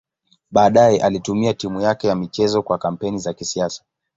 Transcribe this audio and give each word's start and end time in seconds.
Baadaye 0.51 1.03
alitumia 1.03 1.53
timu 1.53 1.81
yake 1.81 2.07
ya 2.07 2.15
michezo 2.15 2.61
kwa 2.63 2.77
kampeni 2.77 3.17
za 3.17 3.33
kisiasa. 3.33 3.83